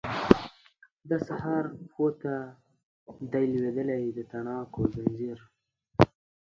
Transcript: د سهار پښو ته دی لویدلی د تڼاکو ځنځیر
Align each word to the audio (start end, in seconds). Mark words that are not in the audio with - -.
د 1.09 1.11
سهار 1.27 1.63
پښو 1.77 2.07
ته 2.21 2.33
دی 3.31 3.45
لویدلی 3.51 4.03
د 4.17 4.19
تڼاکو 4.31 4.81
ځنځیر 4.93 5.39